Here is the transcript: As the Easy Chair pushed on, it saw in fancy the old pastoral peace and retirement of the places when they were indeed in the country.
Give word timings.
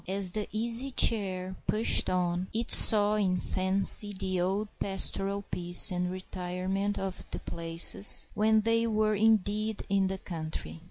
As 0.07 0.31
the 0.31 0.47
Easy 0.51 0.89
Chair 0.89 1.55
pushed 1.67 2.09
on, 2.09 2.47
it 2.53 2.71
saw 2.71 3.13
in 3.17 3.39
fancy 3.39 4.11
the 4.19 4.41
old 4.41 4.67
pastoral 4.79 5.43
peace 5.51 5.91
and 5.91 6.11
retirement 6.11 6.97
of 6.97 7.23
the 7.29 7.37
places 7.37 8.25
when 8.33 8.61
they 8.61 8.87
were 8.87 9.13
indeed 9.13 9.83
in 9.89 10.07
the 10.07 10.17
country. 10.17 10.79